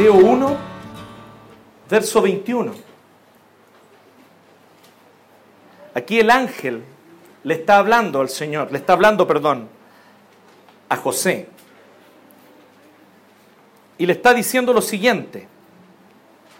Mateo 0.00 0.14
1, 0.14 0.56
verso 1.90 2.22
21. 2.22 2.72
Aquí 5.92 6.18
el 6.20 6.30
ángel 6.30 6.82
le 7.44 7.52
está 7.52 7.76
hablando 7.76 8.22
al 8.22 8.30
Señor, 8.30 8.72
le 8.72 8.78
está 8.78 8.94
hablando, 8.94 9.26
perdón, 9.26 9.68
a 10.88 10.96
José. 10.96 11.50
Y 13.98 14.06
le 14.06 14.14
está 14.14 14.32
diciendo 14.32 14.72
lo 14.72 14.80
siguiente. 14.80 15.46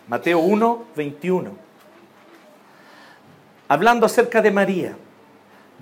Mateo 0.07 0.41
1, 0.41 0.85
21. 0.95 1.57
Hablando 3.69 4.05
acerca 4.05 4.43
de 4.43 4.51
María, 4.51 4.97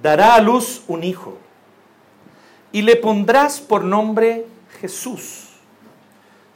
dará 0.01 0.37
a 0.37 0.41
luz 0.41 0.85
un 0.87 1.03
hijo 1.03 1.37
y 2.71 2.83
le 2.83 2.95
pondrás 2.95 3.61
por 3.61 3.83
nombre 3.83 4.47
Jesús. 4.81 5.48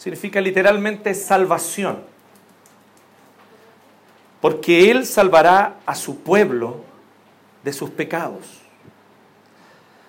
Significa 0.02 0.40
literalmente 0.40 1.14
salvación. 1.14 2.02
Porque 4.40 4.90
Él 4.90 5.06
salvará 5.06 5.76
a 5.86 5.94
su 5.94 6.18
pueblo 6.18 6.80
de 7.62 7.72
sus 7.72 7.88
pecados. 7.88 8.62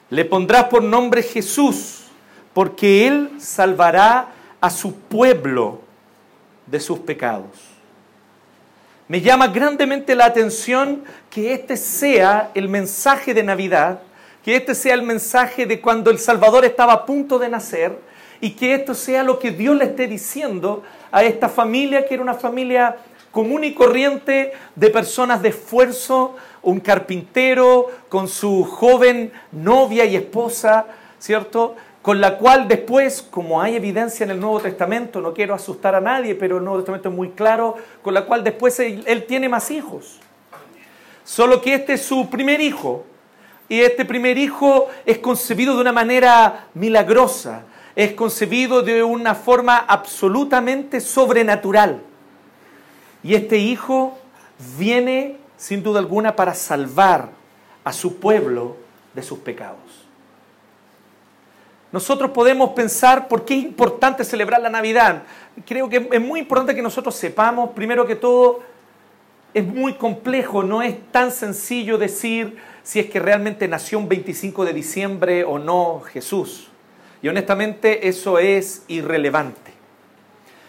Le 0.09 0.25
pondrás 0.25 0.63
por 0.63 0.81
nombre 0.81 1.21
Jesús, 1.21 2.05
porque 2.55 3.05
Él 3.05 3.33
salvará 3.37 4.29
a 4.59 4.71
su 4.71 4.95
pueblo 4.95 5.81
de 6.65 6.79
sus 6.79 6.97
pecados. 6.97 7.51
Me 9.07 9.21
llama 9.21 9.49
grandemente 9.49 10.15
la 10.15 10.25
atención 10.25 11.03
que 11.29 11.53
este 11.53 11.77
sea 11.77 12.49
el 12.55 12.67
mensaje 12.67 13.35
de 13.35 13.43
Navidad 13.43 13.99
que 14.43 14.57
este 14.57 14.75
sea 14.75 14.93
el 14.93 15.03
mensaje 15.03 15.65
de 15.65 15.79
cuando 15.79 16.11
el 16.11 16.19
Salvador 16.19 16.65
estaba 16.65 16.93
a 16.93 17.05
punto 17.05 17.39
de 17.39 17.47
nacer 17.47 17.97
y 18.43 18.51
que 18.51 18.73
esto 18.73 18.93
sea 18.93 19.23
lo 19.23 19.39
que 19.39 19.51
Dios 19.51 19.73
le 19.77 19.85
esté 19.85 20.05
diciendo 20.05 20.83
a 21.13 21.23
esta 21.23 21.47
familia, 21.47 22.05
que 22.05 22.15
era 22.15 22.21
una 22.21 22.33
familia 22.33 22.97
común 23.31 23.63
y 23.63 23.73
corriente 23.73 24.51
de 24.75 24.89
personas 24.89 25.41
de 25.41 25.47
esfuerzo, 25.47 26.35
un 26.61 26.81
carpintero 26.81 27.87
con 28.09 28.27
su 28.27 28.65
joven 28.65 29.31
novia 29.53 30.03
y 30.03 30.17
esposa, 30.17 30.87
¿cierto? 31.19 31.77
Con 32.01 32.19
la 32.19 32.37
cual 32.37 32.67
después, 32.67 33.21
como 33.21 33.61
hay 33.61 33.77
evidencia 33.77 34.25
en 34.25 34.31
el 34.31 34.41
Nuevo 34.41 34.59
Testamento, 34.59 35.21
no 35.21 35.33
quiero 35.33 35.53
asustar 35.53 35.95
a 35.95 36.01
nadie, 36.01 36.35
pero 36.35 36.57
el 36.57 36.65
Nuevo 36.65 36.79
Testamento 36.79 37.07
es 37.07 37.15
muy 37.15 37.29
claro, 37.29 37.77
con 38.01 38.13
la 38.13 38.25
cual 38.25 38.43
después 38.43 38.77
él, 38.81 39.05
él 39.07 39.23
tiene 39.23 39.47
más 39.47 39.71
hijos. 39.71 40.19
Solo 41.23 41.61
que 41.61 41.75
este 41.75 41.93
es 41.93 42.01
su 42.01 42.29
primer 42.29 42.59
hijo, 42.59 43.05
y 43.69 43.79
este 43.79 44.03
primer 44.03 44.37
hijo 44.37 44.89
es 45.05 45.19
concebido 45.19 45.75
de 45.75 45.81
una 45.81 45.93
manera 45.93 46.67
milagrosa, 46.73 47.63
es 47.95 48.13
concebido 48.13 48.81
de 48.81 49.03
una 49.03 49.35
forma 49.35 49.77
absolutamente 49.77 50.99
sobrenatural. 50.99 52.01
Y 53.23 53.35
este 53.35 53.57
hijo 53.57 54.17
viene 54.77 55.37
sin 55.57 55.83
duda 55.83 55.99
alguna 55.99 56.35
para 56.35 56.53
salvar 56.53 57.29
a 57.83 57.93
su 57.93 58.17
pueblo 58.17 58.75
de 59.13 59.21
sus 59.21 59.39
pecados. 59.39 60.03
Nosotros 61.91 62.31
podemos 62.31 62.71
pensar 62.71 63.27
por 63.27 63.45
qué 63.45 63.53
es 63.53 63.63
importante 63.63 64.23
celebrar 64.23 64.59
la 64.59 64.69
Navidad. 64.69 65.23
Creo 65.65 65.87
que 65.87 66.09
es 66.11 66.21
muy 66.21 66.39
importante 66.39 66.73
que 66.73 66.81
nosotros 66.81 67.15
sepamos, 67.15 67.69
primero 67.75 68.07
que 68.07 68.15
todo, 68.15 68.61
es 69.53 69.63
muy 69.63 69.93
complejo, 69.93 70.63
no 70.63 70.81
es 70.81 70.95
tan 71.11 71.31
sencillo 71.31 71.99
decir 71.99 72.57
si 72.81 72.99
es 72.99 73.11
que 73.11 73.19
realmente 73.19 73.67
nació 73.67 73.99
un 73.99 74.09
25 74.09 74.65
de 74.65 74.73
diciembre 74.73 75.43
o 75.43 75.59
no 75.59 76.01
Jesús. 76.01 76.72
Y 77.23 77.29
honestamente 77.29 78.09
eso 78.09 78.37
es 78.37 78.83
irrelevante. 78.89 79.71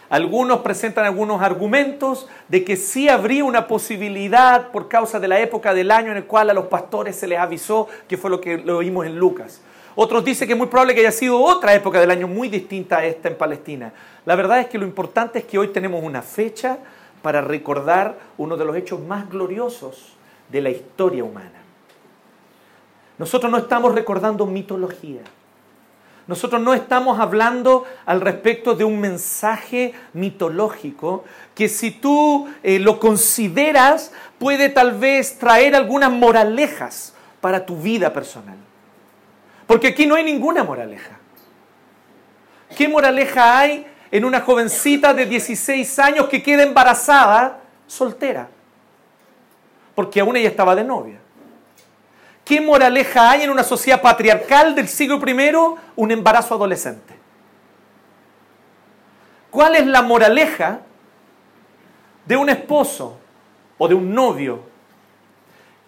Algunos 0.09 0.61
presentan 0.61 1.05
algunos 1.05 1.43
argumentos 1.43 2.29
de 2.47 2.63
que 2.63 2.77
sí 2.77 3.09
habría 3.09 3.45
una 3.45 3.67
posibilidad 3.67 4.71
por 4.71 4.89
causa 4.89 5.19
de 5.19 5.27
la 5.27 5.41
época 5.41 5.75
del 5.75 5.91
año 5.91 6.13
en 6.13 6.19
el 6.19 6.27
cual 6.27 6.51
a 6.51 6.55
los 6.55 6.67
pastores 6.67 7.17
se 7.17 7.27
les 7.27 7.41
avisó, 7.41 7.89
que 8.07 8.17
fue 8.17 8.31
lo 8.31 8.41
que 8.41 8.59
lo 8.59 8.79
vimos 8.79 9.05
en 9.05 9.19
Lucas. 9.19 9.63
Otros 9.97 10.25
dicen 10.25 10.47
que 10.47 10.53
es 10.53 10.59
muy 10.59 10.69
probable 10.69 10.95
que 10.95 11.01
haya 11.01 11.11
sido 11.11 11.41
otra 11.41 11.75
época 11.75 11.99
del 11.99 12.13
año 12.13 12.29
muy 12.29 12.49
distinta 12.49 12.99
a 12.99 13.05
esta 13.05 13.29
en 13.29 13.37
Palestina. 13.37 13.93
La 14.25 14.37
verdad 14.37 14.61
es 14.61 14.67
que 14.67 14.79
lo 14.79 14.87
importante 14.87 15.41
es 15.41 15.47
que 15.47 15.59
hoy 15.59 15.69
tenemos 15.69 16.05
una 16.05 16.23
fecha 16.23 16.79
para 17.21 17.41
recordar 17.41 18.17
uno 18.39 18.57
de 18.57 18.65
los 18.65 18.77
hechos 18.77 19.01
más 19.01 19.29
gloriosos 19.29 20.13
de 20.51 20.63
la 20.63 20.71
historia 20.71 21.25
humana. 21.25 21.63
Nosotros 23.19 23.51
no 23.51 23.59
estamos 23.59 23.93
recordando 23.93 24.47
mitología. 24.47 25.23
Nosotros 26.27 26.61
no 26.63 26.73
estamos 26.73 27.21
hablando 27.21 27.85
al 28.07 28.21
respecto 28.23 28.75
de 28.75 28.85
un 28.85 28.99
mensaje 28.99 29.93
mitológico 30.15 31.25
que 31.55 31.69
si 31.69 31.91
tú 31.91 32.49
eh, 32.63 32.79
lo 32.79 32.99
consideras 32.99 34.11
puede 34.39 34.71
tal 34.71 34.93
vez 34.93 35.39
traer 35.39 35.77
algunas 35.77 36.11
moralejas 36.11 37.15
para 37.43 37.67
tu 37.67 37.77
vida 37.77 38.13
personal. 38.13 38.57
Porque 39.67 39.89
aquí 39.89 40.07
no 40.07 40.15
hay 40.15 40.25
ninguna 40.25 40.65
moraleja. 40.65 41.19
¿Qué 42.75 42.89
moraleja 42.89 43.59
hay 43.59 43.87
en 44.11 44.25
una 44.25 44.41
jovencita 44.41 45.13
de 45.13 45.27
16 45.27 45.99
años 45.99 46.29
que 46.29 46.43
queda 46.43 46.63
embarazada 46.63 47.61
soltera? 47.87 48.49
Porque 49.95 50.21
aún 50.21 50.37
ella 50.37 50.49
estaba 50.49 50.75
de 50.75 50.85
novia. 50.85 51.24
¿Qué 52.45 52.61
moraleja 52.61 53.31
hay 53.31 53.43
en 53.43 53.51
una 53.51 53.65
sociedad 53.65 54.03
patriarcal 54.03 54.75
del 54.75 54.89
siglo 54.89 55.19
I 55.27 55.57
un 55.97 56.11
embarazo 56.11 56.55
adolescente? 56.55 57.15
¿Cuál 59.51 59.77
es 59.77 59.87
la 59.87 60.03
moraleja 60.03 60.81
de 62.27 62.37
un 62.37 62.49
esposo 62.49 63.19
o 63.79 63.89
de 63.89 63.95
un 63.95 64.15
novio 64.15 64.63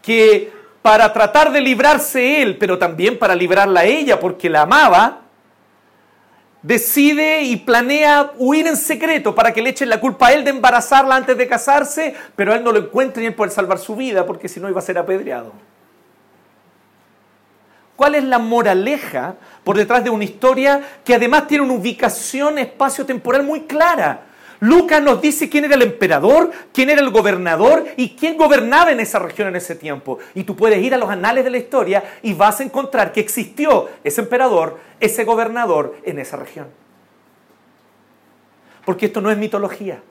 que 0.00 0.52
para 0.82 1.12
tratar 1.12 1.50
de 1.50 1.60
librarse 1.60 2.42
él, 2.42 2.58
pero 2.58 2.78
también 2.78 3.18
para 3.18 3.34
librarla 3.34 3.80
a 3.80 3.84
ella 3.84 4.20
porque 4.20 4.48
la 4.48 4.62
amaba, 4.62 5.22
decide 6.62 7.42
y 7.42 7.56
planea 7.56 8.32
huir 8.38 8.68
en 8.68 8.76
secreto 8.76 9.34
para 9.34 9.52
que 9.52 9.60
le 9.60 9.70
echen 9.70 9.88
la 9.88 9.98
culpa 9.98 10.28
a 10.28 10.32
él 10.32 10.44
de 10.44 10.50
embarazarla 10.50 11.16
antes 11.16 11.36
de 11.36 11.48
casarse, 11.48 12.14
pero 12.36 12.54
él 12.54 12.62
no 12.62 12.70
lo 12.70 12.78
encuentre 12.78 13.24
ni 13.24 13.30
poder 13.30 13.52
salvar 13.52 13.78
su 13.78 13.96
vida 13.96 14.24
porque 14.26 14.48
si 14.48 14.60
no 14.60 14.68
iba 14.68 14.78
a 14.78 14.82
ser 14.82 14.96
apedreado? 14.96 15.52
¿Cuál 17.96 18.14
es 18.14 18.24
la 18.24 18.38
moraleja 18.38 19.36
por 19.64 19.76
detrás 19.76 20.04
de 20.04 20.10
una 20.10 20.24
historia 20.24 20.80
que 21.04 21.14
además 21.14 21.48
tiene 21.48 21.64
una 21.64 21.74
ubicación 21.74 22.58
espacio-temporal 22.58 23.42
muy 23.42 23.62
clara? 23.62 24.26
Lucas 24.60 25.02
nos 25.02 25.20
dice 25.20 25.48
quién 25.48 25.64
era 25.64 25.74
el 25.74 25.82
emperador, 25.82 26.50
quién 26.72 26.88
era 26.88 27.00
el 27.00 27.10
gobernador 27.10 27.86
y 27.96 28.10
quién 28.10 28.36
gobernaba 28.36 28.90
en 28.90 29.00
esa 29.00 29.18
región 29.18 29.48
en 29.48 29.56
ese 29.56 29.74
tiempo. 29.74 30.18
Y 30.34 30.44
tú 30.44 30.56
puedes 30.56 30.82
ir 30.82 30.94
a 30.94 30.98
los 30.98 31.10
anales 31.10 31.44
de 31.44 31.50
la 31.50 31.58
historia 31.58 32.02
y 32.22 32.32
vas 32.34 32.60
a 32.60 32.64
encontrar 32.64 33.12
que 33.12 33.20
existió 33.20 33.88
ese 34.04 34.22
emperador, 34.22 34.78
ese 35.00 35.24
gobernador 35.24 35.96
en 36.04 36.18
esa 36.18 36.36
región. 36.36 36.68
Porque 38.84 39.06
esto 39.06 39.20
no 39.20 39.30
es 39.30 39.36
mitología. 39.36 40.02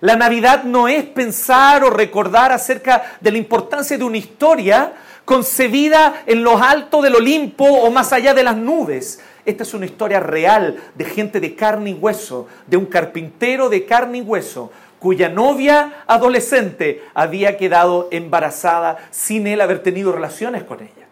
La 0.00 0.16
Navidad 0.16 0.62
no 0.64 0.88
es 0.88 1.04
pensar 1.04 1.82
o 1.84 1.90
recordar 1.90 2.52
acerca 2.52 3.16
de 3.20 3.32
la 3.32 3.38
importancia 3.38 3.98
de 3.98 4.04
una 4.04 4.16
historia 4.16 4.92
concebida 5.28 6.22
en 6.24 6.42
los 6.42 6.58
altos 6.58 7.02
del 7.02 7.14
Olimpo 7.14 7.66
o 7.66 7.90
más 7.90 8.14
allá 8.14 8.32
de 8.32 8.42
las 8.42 8.56
nubes. 8.56 9.20
Esta 9.44 9.62
es 9.62 9.74
una 9.74 9.84
historia 9.84 10.20
real 10.20 10.78
de 10.94 11.04
gente 11.04 11.38
de 11.38 11.54
carne 11.54 11.90
y 11.90 11.92
hueso, 11.92 12.48
de 12.66 12.78
un 12.78 12.86
carpintero 12.86 13.68
de 13.68 13.84
carne 13.84 14.18
y 14.18 14.20
hueso, 14.22 14.72
cuya 14.98 15.28
novia 15.28 16.02
adolescente 16.06 17.02
había 17.12 17.58
quedado 17.58 18.08
embarazada 18.10 18.96
sin 19.10 19.46
él 19.46 19.60
haber 19.60 19.82
tenido 19.82 20.12
relaciones 20.12 20.64
con 20.64 20.80
ella. 20.80 21.06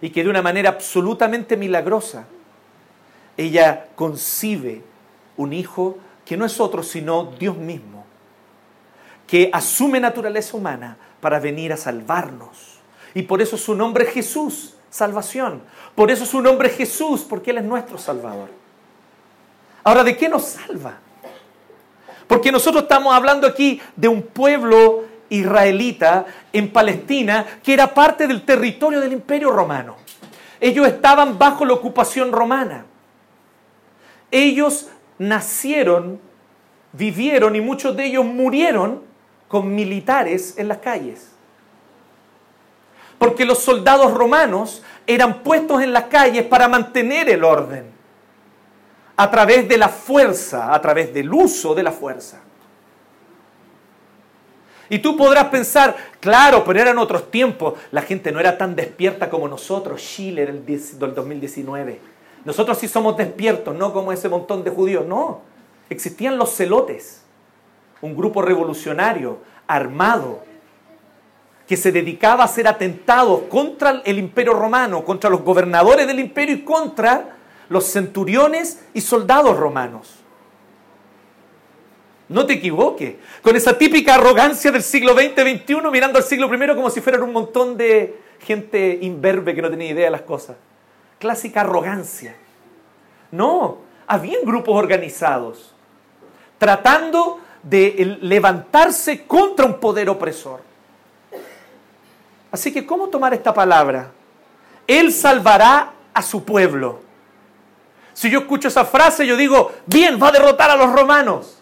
Y 0.00 0.10
que 0.10 0.24
de 0.24 0.30
una 0.30 0.42
manera 0.42 0.70
absolutamente 0.70 1.56
milagrosa, 1.56 2.26
ella 3.36 3.86
concibe 3.94 4.82
un 5.36 5.52
hijo 5.52 5.98
que 6.24 6.36
no 6.36 6.44
es 6.44 6.58
otro 6.58 6.82
sino 6.82 7.32
Dios 7.38 7.56
mismo, 7.56 8.04
que 9.28 9.50
asume 9.52 10.00
naturaleza 10.00 10.56
humana 10.56 10.96
para 11.20 11.38
venir 11.38 11.72
a 11.72 11.76
salvarnos. 11.76 12.78
Y 13.14 13.22
por 13.22 13.40
eso 13.40 13.56
su 13.56 13.74
nombre 13.74 14.04
es 14.04 14.10
Jesús, 14.12 14.74
salvación. 14.90 15.62
Por 15.94 16.10
eso 16.10 16.26
su 16.26 16.40
nombre 16.40 16.68
es 16.68 16.76
Jesús, 16.76 17.24
porque 17.28 17.50
Él 17.50 17.58
es 17.58 17.64
nuestro 17.64 17.98
Salvador. 17.98 18.50
Ahora, 19.84 20.04
¿de 20.04 20.16
qué 20.16 20.28
nos 20.28 20.44
salva? 20.44 20.98
Porque 22.26 22.50
nosotros 22.50 22.82
estamos 22.82 23.14
hablando 23.14 23.46
aquí 23.46 23.80
de 23.94 24.08
un 24.08 24.22
pueblo 24.22 25.04
israelita 25.28 26.26
en 26.52 26.72
Palestina 26.72 27.46
que 27.62 27.72
era 27.72 27.94
parte 27.94 28.26
del 28.26 28.44
territorio 28.44 29.00
del 29.00 29.12
imperio 29.12 29.50
romano. 29.50 29.96
Ellos 30.60 30.86
estaban 30.86 31.38
bajo 31.38 31.64
la 31.64 31.74
ocupación 31.74 32.32
romana. 32.32 32.84
Ellos 34.30 34.88
nacieron, 35.18 36.20
vivieron 36.92 37.54
y 37.56 37.60
muchos 37.60 37.96
de 37.96 38.06
ellos 38.06 38.24
murieron 38.24 39.05
con 39.48 39.74
militares 39.74 40.54
en 40.58 40.68
las 40.68 40.78
calles. 40.78 41.30
Porque 43.18 43.44
los 43.44 43.58
soldados 43.58 44.12
romanos 44.12 44.82
eran 45.06 45.42
puestos 45.42 45.82
en 45.82 45.92
las 45.92 46.04
calles 46.04 46.44
para 46.44 46.68
mantener 46.68 47.28
el 47.30 47.44
orden. 47.44 47.94
a 49.16 49.30
través 49.30 49.66
de 49.66 49.78
la 49.78 49.88
fuerza, 49.88 50.74
a 50.74 50.80
través 50.82 51.12
del 51.14 51.32
uso 51.32 51.74
de 51.74 51.82
la 51.82 51.90
fuerza. 51.90 52.40
Y 54.88 54.98
tú 55.00 55.16
podrás 55.16 55.46
pensar, 55.46 55.96
claro, 56.20 56.62
pero 56.64 56.80
eran 56.80 56.98
otros 56.98 57.30
tiempos, 57.30 57.74
la 57.90 58.02
gente 58.02 58.30
no 58.30 58.38
era 58.38 58.56
tan 58.56 58.76
despierta 58.76 59.28
como 59.28 59.48
nosotros, 59.48 60.00
Chile 60.02 60.46
del 60.46 61.14
2019. 61.14 62.00
Nosotros 62.44 62.78
sí 62.78 62.86
somos 62.86 63.16
despiertos, 63.16 63.74
no 63.74 63.92
como 63.92 64.12
ese 64.12 64.28
montón 64.28 64.62
de 64.62 64.70
judíos, 64.70 65.04
no. 65.06 65.40
Existían 65.90 66.38
los 66.38 66.54
celotes, 66.54 67.22
un 68.00 68.16
grupo 68.16 68.42
revolucionario, 68.42 69.38
armado, 69.66 70.44
que 71.66 71.76
se 71.76 71.90
dedicaba 71.90 72.42
a 72.42 72.46
hacer 72.46 72.68
atentados 72.68 73.42
contra 73.48 74.02
el 74.04 74.18
imperio 74.18 74.54
romano, 74.54 75.04
contra 75.04 75.28
los 75.28 75.42
gobernadores 75.42 76.06
del 76.06 76.20
imperio 76.20 76.54
y 76.54 76.62
contra 76.62 77.36
los 77.68 77.84
centuriones 77.86 78.84
y 78.94 79.00
soldados 79.00 79.56
romanos. 79.56 80.14
No 82.28 82.46
te 82.46 82.54
equivoques, 82.54 83.16
con 83.42 83.56
esa 83.56 83.76
típica 83.76 84.14
arrogancia 84.14 84.70
del 84.70 84.82
siglo 84.82 85.14
XX-XXI 85.14 85.90
mirando 85.90 86.18
al 86.18 86.24
siglo 86.24 86.52
I 86.52 86.74
como 86.74 86.90
si 86.90 87.00
fueran 87.00 87.22
un 87.22 87.32
montón 87.32 87.76
de 87.76 88.20
gente 88.40 88.98
imberbe 89.02 89.54
que 89.54 89.62
no 89.62 89.70
tenía 89.70 89.90
idea 89.90 90.06
de 90.06 90.10
las 90.10 90.22
cosas. 90.22 90.56
Clásica 91.18 91.62
arrogancia. 91.62 92.36
No, 93.32 93.78
habían 94.06 94.42
grupos 94.44 94.76
organizados 94.76 95.76
tratando 96.58 97.40
de 97.68 98.18
levantarse 98.20 99.26
contra 99.26 99.66
un 99.66 99.80
poder 99.80 100.08
opresor. 100.08 100.60
Así 102.52 102.72
que, 102.72 102.86
¿cómo 102.86 103.08
tomar 103.08 103.34
esta 103.34 103.52
palabra? 103.52 104.12
Él 104.86 105.12
salvará 105.12 105.92
a 106.14 106.22
su 106.22 106.44
pueblo. 106.44 107.00
Si 108.12 108.30
yo 108.30 108.40
escucho 108.40 108.68
esa 108.68 108.84
frase, 108.84 109.26
yo 109.26 109.36
digo, 109.36 109.72
bien, 109.84 110.18
va 110.22 110.28
a 110.28 110.32
derrotar 110.32 110.70
a 110.70 110.76
los 110.76 110.92
romanos. 110.92 111.58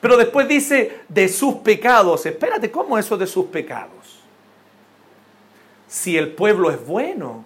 Pero 0.00 0.16
después 0.16 0.46
dice, 0.46 1.00
de 1.08 1.28
sus 1.28 1.56
pecados. 1.56 2.24
Espérate, 2.24 2.70
¿cómo 2.70 2.96
eso 2.96 3.18
de 3.18 3.26
sus 3.26 3.46
pecados? 3.46 4.20
Si 5.88 6.16
el 6.16 6.32
pueblo 6.32 6.70
es 6.70 6.86
bueno, 6.86 7.44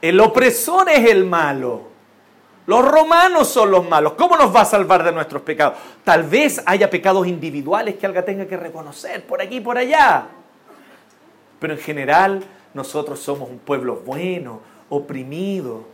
el 0.00 0.18
opresor 0.20 0.88
es 0.88 1.10
el 1.10 1.26
malo. 1.26 1.91
Los 2.66 2.86
romanos 2.86 3.48
son 3.48 3.70
los 3.70 3.88
malos. 3.88 4.12
¿Cómo 4.12 4.36
nos 4.36 4.54
va 4.54 4.60
a 4.60 4.64
salvar 4.64 5.02
de 5.02 5.10
nuestros 5.10 5.42
pecados? 5.42 5.78
Tal 6.04 6.22
vez 6.22 6.62
haya 6.64 6.88
pecados 6.88 7.26
individuales 7.26 7.96
que 7.96 8.06
alguien 8.06 8.24
tenga 8.24 8.46
que 8.46 8.56
reconocer 8.56 9.26
por 9.26 9.42
aquí 9.42 9.56
y 9.56 9.60
por 9.60 9.76
allá. 9.76 10.26
Pero 11.58 11.74
en 11.74 11.80
general 11.80 12.44
nosotros 12.72 13.18
somos 13.18 13.50
un 13.50 13.58
pueblo 13.58 14.02
bueno, 14.06 14.60
oprimido. 14.88 15.84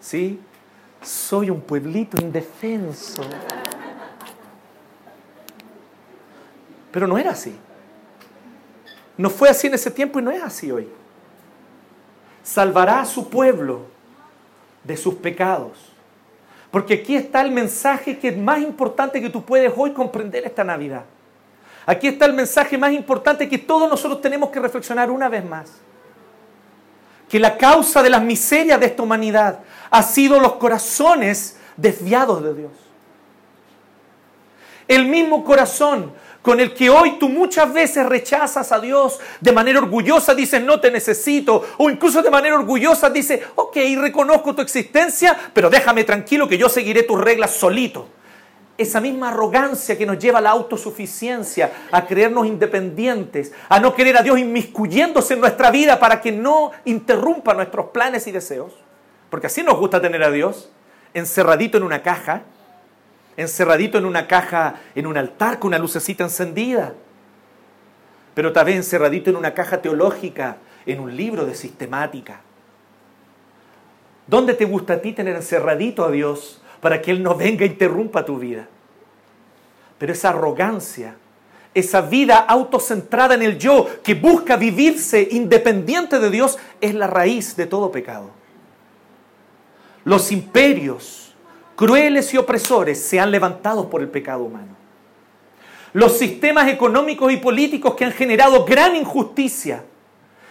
¿Sí? 0.00 0.40
Soy 1.02 1.50
un 1.50 1.60
pueblito 1.60 2.20
indefenso. 2.20 3.22
Pero 6.90 7.06
no 7.06 7.18
era 7.18 7.32
así. 7.32 7.54
No 9.18 9.28
fue 9.28 9.50
así 9.50 9.66
en 9.66 9.74
ese 9.74 9.90
tiempo 9.90 10.18
y 10.18 10.22
no 10.22 10.30
es 10.30 10.42
así 10.42 10.70
hoy. 10.70 10.88
Salvará 12.42 13.00
a 13.00 13.04
su 13.04 13.28
pueblo 13.28 13.82
de 14.82 14.96
sus 14.96 15.14
pecados 15.16 15.95
porque 16.76 16.92
aquí 16.92 17.16
está 17.16 17.40
el 17.40 17.52
mensaje 17.52 18.18
que 18.18 18.28
es 18.28 18.36
más 18.36 18.60
importante 18.60 19.18
que 19.18 19.30
tú 19.30 19.42
puedes 19.42 19.72
hoy 19.74 19.92
comprender 19.94 20.44
esta 20.44 20.62
Navidad. 20.62 21.04
Aquí 21.86 22.06
está 22.06 22.26
el 22.26 22.34
mensaje 22.34 22.76
más 22.76 22.92
importante 22.92 23.48
que 23.48 23.56
todos 23.56 23.88
nosotros 23.88 24.20
tenemos 24.20 24.50
que 24.50 24.60
reflexionar 24.60 25.10
una 25.10 25.30
vez 25.30 25.42
más. 25.42 25.72
Que 27.30 27.40
la 27.40 27.56
causa 27.56 28.02
de 28.02 28.10
las 28.10 28.22
miserias 28.22 28.78
de 28.78 28.84
esta 28.84 29.02
humanidad 29.02 29.60
ha 29.88 30.02
sido 30.02 30.38
los 30.38 30.56
corazones 30.56 31.58
desviados 31.78 32.42
de 32.42 32.52
Dios. 32.52 32.72
El 34.88 35.06
mismo 35.06 35.44
corazón 35.44 36.12
con 36.46 36.60
el 36.60 36.74
que 36.74 36.88
hoy 36.88 37.18
tú 37.18 37.28
muchas 37.28 37.72
veces 37.72 38.06
rechazas 38.06 38.70
a 38.70 38.78
Dios 38.78 39.18
de 39.40 39.50
manera 39.50 39.80
orgullosa, 39.80 40.32
dices 40.32 40.62
no 40.62 40.78
te 40.78 40.92
necesito, 40.92 41.64
o 41.76 41.90
incluso 41.90 42.22
de 42.22 42.30
manera 42.30 42.54
orgullosa 42.54 43.10
dices, 43.10 43.40
ok, 43.56 43.76
reconozco 43.98 44.54
tu 44.54 44.62
existencia, 44.62 45.36
pero 45.52 45.68
déjame 45.68 46.04
tranquilo 46.04 46.46
que 46.46 46.56
yo 46.56 46.68
seguiré 46.68 47.02
tus 47.02 47.20
reglas 47.20 47.50
solito. 47.50 48.06
Esa 48.78 49.00
misma 49.00 49.30
arrogancia 49.30 49.98
que 49.98 50.06
nos 50.06 50.20
lleva 50.20 50.38
a 50.38 50.42
la 50.42 50.50
autosuficiencia, 50.50 51.72
a 51.90 52.06
creernos 52.06 52.46
independientes, 52.46 53.52
a 53.68 53.80
no 53.80 53.92
querer 53.92 54.16
a 54.16 54.22
Dios 54.22 54.38
inmiscuyéndose 54.38 55.34
en 55.34 55.40
nuestra 55.40 55.72
vida 55.72 55.98
para 55.98 56.20
que 56.20 56.30
no 56.30 56.70
interrumpa 56.84 57.54
nuestros 57.54 57.86
planes 57.86 58.28
y 58.28 58.30
deseos, 58.30 58.72
porque 59.30 59.48
así 59.48 59.64
nos 59.64 59.78
gusta 59.78 60.00
tener 60.00 60.22
a 60.22 60.30
Dios 60.30 60.70
encerradito 61.12 61.76
en 61.76 61.82
una 61.82 62.02
caja, 62.04 62.42
encerradito 63.36 63.98
en 63.98 64.06
una 64.06 64.26
caja, 64.26 64.76
en 64.94 65.06
un 65.06 65.16
altar 65.16 65.58
con 65.58 65.68
una 65.68 65.78
lucecita 65.78 66.24
encendida, 66.24 66.94
pero 68.34 68.52
tal 68.52 68.66
vez 68.66 68.76
encerradito 68.76 69.30
en 69.30 69.36
una 69.36 69.54
caja 69.54 69.80
teológica, 69.80 70.58
en 70.84 71.00
un 71.00 71.16
libro 71.16 71.46
de 71.46 71.54
sistemática. 71.54 72.40
¿Dónde 74.26 74.54
te 74.54 74.64
gusta 74.64 74.94
a 74.94 75.00
ti 75.00 75.12
tener 75.12 75.36
encerradito 75.36 76.04
a 76.04 76.10
Dios 76.10 76.60
para 76.80 77.00
que 77.00 77.12
Él 77.12 77.22
no 77.22 77.34
venga 77.34 77.64
e 77.64 77.68
interrumpa 77.68 78.24
tu 78.24 78.38
vida? 78.38 78.68
Pero 79.98 80.12
esa 80.12 80.30
arrogancia, 80.30 81.16
esa 81.74 82.00
vida 82.00 82.38
autocentrada 82.38 83.34
en 83.34 83.42
el 83.42 83.58
yo 83.58 83.86
que 84.02 84.14
busca 84.14 84.56
vivirse 84.56 85.28
independiente 85.30 86.18
de 86.18 86.30
Dios 86.30 86.58
es 86.80 86.94
la 86.94 87.06
raíz 87.06 87.56
de 87.56 87.66
todo 87.66 87.90
pecado. 87.90 88.30
Los 90.04 90.30
imperios, 90.32 91.25
crueles 91.76 92.32
y 92.34 92.38
opresores 92.38 93.00
se 93.00 93.20
han 93.20 93.30
levantado 93.30 93.88
por 93.88 94.00
el 94.00 94.08
pecado 94.08 94.44
humano. 94.44 94.74
Los 95.92 96.18
sistemas 96.18 96.68
económicos 96.68 97.32
y 97.32 97.36
políticos 97.36 97.94
que 97.94 98.04
han 98.04 98.12
generado 98.12 98.64
gran 98.64 98.96
injusticia 98.96 99.84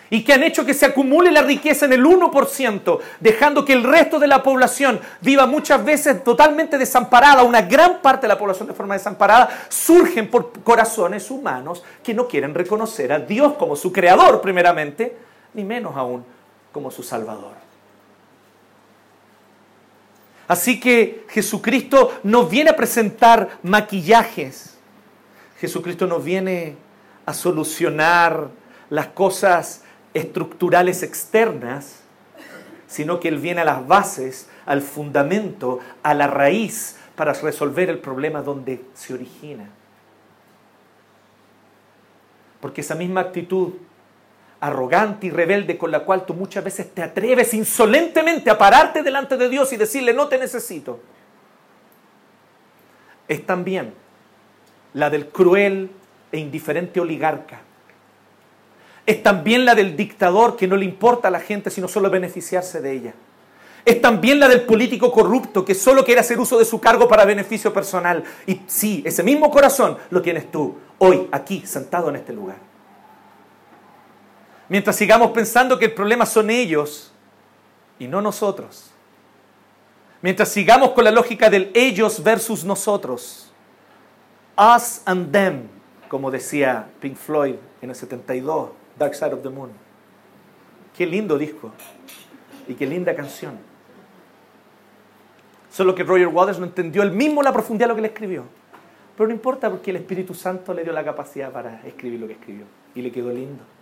y 0.09 0.23
que 0.23 0.33
han 0.33 0.43
hecho 0.43 0.65
que 0.65 0.73
se 0.73 0.85
acumule 0.85 1.31
la 1.31 1.41
riqueza 1.41 1.85
en 1.85 1.93
el 1.93 2.03
1%, 2.03 2.99
dejando 3.19 3.65
que 3.65 3.73
el 3.73 3.83
resto 3.83 4.19
de 4.19 4.27
la 4.27 4.43
población 4.43 4.99
viva 5.21 5.45
muchas 5.47 5.83
veces 5.83 6.23
totalmente 6.23 6.77
desamparada, 6.77 7.43
una 7.43 7.63
gran 7.63 8.01
parte 8.01 8.21
de 8.21 8.29
la 8.29 8.37
población 8.37 8.67
de 8.67 8.73
forma 8.73 8.93
desamparada, 8.93 9.49
surgen 9.69 10.29
por 10.29 10.51
corazones 10.63 11.29
humanos 11.31 11.83
que 12.03 12.13
no 12.13 12.27
quieren 12.27 12.53
reconocer 12.53 13.11
a 13.11 13.19
Dios 13.19 13.53
como 13.53 13.75
su 13.75 13.91
creador 13.91 14.41
primeramente, 14.41 15.17
ni 15.53 15.63
menos 15.63 15.95
aún 15.95 16.23
como 16.71 16.91
su 16.91 17.03
salvador. 17.03 17.64
Así 20.47 20.79
que 20.79 21.25
Jesucristo 21.29 22.19
no 22.23 22.45
viene 22.45 22.69
a 22.69 22.75
presentar 22.75 23.57
maquillajes. 23.63 24.77
Jesucristo 25.59 26.05
no 26.05 26.19
viene 26.19 26.75
a 27.25 27.33
solucionar 27.33 28.49
las 28.89 29.07
cosas 29.07 29.83
estructurales 30.13 31.01
externas, 31.03 32.01
sino 32.87 33.19
que 33.19 33.29
Él 33.29 33.39
viene 33.39 33.61
a 33.61 33.65
las 33.65 33.87
bases, 33.87 34.47
al 34.65 34.81
fundamento, 34.81 35.79
a 36.03 36.13
la 36.13 36.27
raíz 36.27 36.97
para 37.15 37.33
resolver 37.33 37.89
el 37.89 37.99
problema 37.99 38.41
donde 38.41 38.83
se 38.93 39.13
origina. 39.13 39.69
Porque 42.61 42.81
esa 42.81 42.95
misma 42.95 43.21
actitud 43.21 43.73
arrogante 44.59 45.27
y 45.27 45.29
rebelde 45.29 45.77
con 45.77 45.91
la 45.91 46.01
cual 46.01 46.25
tú 46.25 46.33
muchas 46.33 46.63
veces 46.63 46.93
te 46.93 47.03
atreves 47.03 47.53
insolentemente 47.53 48.49
a 48.49 48.57
pararte 48.57 49.03
delante 49.03 49.37
de 49.37 49.49
Dios 49.49 49.71
y 49.73 49.77
decirle 49.77 50.13
no 50.13 50.27
te 50.27 50.37
necesito, 50.37 50.99
es 53.27 53.45
también 53.45 53.93
la 54.93 55.09
del 55.09 55.27
cruel 55.27 55.91
e 56.31 56.39
indiferente 56.39 56.99
oligarca. 56.99 57.61
Es 59.05 59.21
también 59.21 59.65
la 59.65 59.75
del 59.75 59.95
dictador 59.95 60.55
que 60.55 60.67
no 60.67 60.75
le 60.75 60.85
importa 60.85 61.27
a 61.27 61.31
la 61.31 61.39
gente 61.39 61.69
sino 61.69 61.87
solo 61.87 62.09
beneficiarse 62.09 62.81
de 62.81 62.91
ella. 62.91 63.13
Es 63.83 64.01
también 64.01 64.39
la 64.39 64.47
del 64.47 64.61
político 64.61 65.11
corrupto 65.11 65.63
que 65.63 65.75
solo 65.75 66.03
quiere 66.03 66.21
hacer 66.21 66.39
uso 66.39 66.57
de 66.57 66.65
su 66.65 66.81
cargo 66.81 67.07
para 67.07 67.23
beneficio 67.23 67.71
personal. 67.71 68.23
Y 68.47 68.61
sí, 68.65 69.03
ese 69.05 69.21
mismo 69.21 69.51
corazón 69.51 69.97
lo 70.09 70.23
tienes 70.23 70.51
tú, 70.51 70.75
hoy, 70.97 71.27
aquí, 71.31 71.63
sentado 71.67 72.09
en 72.09 72.15
este 72.15 72.33
lugar. 72.33 72.57
Mientras 74.67 74.95
sigamos 74.95 75.31
pensando 75.31 75.77
que 75.77 75.85
el 75.85 75.93
problema 75.93 76.25
son 76.25 76.49
ellos 76.49 77.11
y 77.99 78.07
no 78.07 78.21
nosotros. 78.21 78.91
Mientras 80.21 80.49
sigamos 80.49 80.91
con 80.91 81.03
la 81.03 81.11
lógica 81.11 81.49
del 81.49 81.71
ellos 81.73 82.23
versus 82.23 82.63
nosotros. 82.63 83.51
Us 84.57 85.01
and 85.05 85.31
them, 85.31 85.67
como 86.07 86.31
decía 86.31 86.87
Pink 86.99 87.15
Floyd 87.15 87.55
en 87.81 87.89
el 87.89 87.95
72, 87.95 88.71
Dark 88.97 89.13
Side 89.13 89.33
of 89.33 89.43
the 89.43 89.49
Moon. 89.49 89.71
Qué 90.97 91.05
lindo 91.05 91.37
disco 91.37 91.71
y 92.67 92.73
qué 92.73 92.87
linda 92.87 93.15
canción. 93.15 93.59
Solo 95.69 95.93
que 95.93 96.03
Roger 96.03 96.27
Waters 96.27 96.57
no 96.57 96.65
entendió 96.65 97.03
él 97.03 97.11
mismo 97.11 97.43
la 97.43 97.51
profundidad 97.51 97.87
de 97.87 97.89
lo 97.89 97.95
que 97.95 98.01
le 98.01 98.07
escribió. 98.07 98.45
Pero 99.17 99.27
no 99.27 99.33
importa 99.33 99.69
porque 99.69 99.91
el 99.91 99.97
Espíritu 99.97 100.33
Santo 100.33 100.73
le 100.73 100.83
dio 100.83 100.93
la 100.93 101.03
capacidad 101.03 101.51
para 101.51 101.85
escribir 101.85 102.19
lo 102.19 102.27
que 102.27 102.33
escribió. 102.33 102.65
Y 102.95 103.01
le 103.01 103.11
quedó 103.11 103.31
lindo. 103.31 103.74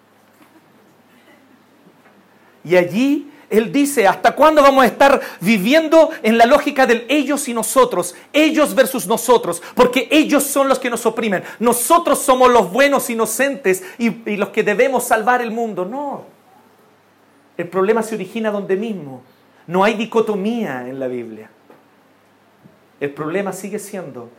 Y 2.63 2.75
allí 2.75 3.32
Él 3.50 3.72
dice, 3.72 4.08
¿hasta 4.08 4.36
cuándo 4.36 4.62
vamos 4.62 4.84
a 4.84 4.88
estar 4.88 5.22
viviendo 5.41 6.10
en 6.24 6.38
la 6.38 6.46
lógica 6.46 6.86
del 6.86 7.05
ellos 7.10 7.48
y 7.48 7.53
nosotros? 7.53 8.15
Ellos 8.32 8.74
versus 8.74 9.08
nosotros, 9.08 9.62
porque 9.75 10.08
ellos 10.12 10.43
son 10.43 10.67
los 10.67 10.79
que 10.79 10.89
nos 10.89 11.05
oprimen. 11.05 11.43
Nosotros 11.60 12.20
somos 12.20 12.51
los 12.51 12.72
buenos 12.72 13.10
inocentes 13.10 13.84
y, 13.98 14.29
y 14.29 14.38
los 14.38 14.50
que 14.50 14.63
debemos 14.63 15.03
salvar 15.03 15.41
el 15.41 15.51
mundo. 15.51 15.86
No. 15.86 16.25
El 17.58 17.67
problema 17.67 18.01
se 18.01 18.15
origina 18.15 18.50
donde 18.50 18.75
mismo. 18.75 19.22
No 19.67 19.84
hay 19.84 19.93
dicotomía 19.93 20.88
en 20.88 21.00
la 21.00 21.08
Biblia. 21.08 21.50
El 23.00 23.12
problema 23.12 23.53
sigue 23.53 23.79
siendo 23.79 24.29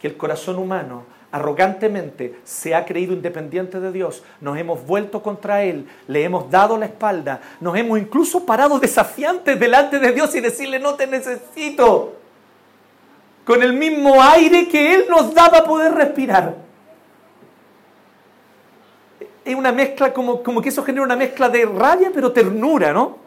que 0.00 0.08
el 0.08 0.16
corazón 0.16 0.56
humano 0.56 1.04
arrogantemente 1.32 2.38
se 2.44 2.74
ha 2.74 2.84
creído 2.84 3.14
independiente 3.14 3.80
de 3.80 3.90
Dios, 3.90 4.22
nos 4.40 4.58
hemos 4.58 4.86
vuelto 4.86 5.22
contra 5.22 5.64
Él, 5.64 5.88
le 6.06 6.22
hemos 6.22 6.50
dado 6.50 6.76
la 6.76 6.86
espalda, 6.86 7.40
nos 7.58 7.76
hemos 7.76 7.98
incluso 7.98 8.44
parado 8.44 8.78
desafiantes 8.78 9.58
delante 9.58 9.98
de 9.98 10.12
Dios 10.12 10.34
y 10.34 10.40
decirle 10.40 10.78
no 10.78 10.94
te 10.94 11.06
necesito, 11.06 12.16
con 13.46 13.62
el 13.62 13.72
mismo 13.72 14.22
aire 14.22 14.68
que 14.68 14.94
Él 14.94 15.06
nos 15.08 15.34
da 15.34 15.50
para 15.50 15.64
poder 15.64 15.94
respirar. 15.94 16.54
Es 19.44 19.54
una 19.56 19.72
mezcla, 19.72 20.12
como, 20.12 20.42
como 20.42 20.60
que 20.60 20.68
eso 20.68 20.84
genera 20.84 21.04
una 21.04 21.16
mezcla 21.16 21.48
de 21.48 21.64
rabia 21.64 22.12
pero 22.14 22.30
ternura, 22.30 22.92
¿no? 22.92 23.18